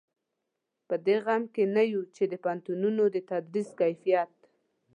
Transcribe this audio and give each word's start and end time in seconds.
په 0.87 0.95
دې 1.05 1.15
غم 1.25 1.43
کې 1.53 1.63
نه 1.75 1.83
یو 1.93 2.03
چې 2.15 2.23
د 2.31 2.33
پوهنتونونو 2.43 3.03
د 3.15 3.17
تدریس 3.29 3.69
کیفیت. 3.79 4.31